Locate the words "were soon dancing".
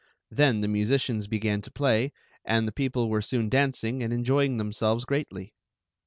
3.07-4.01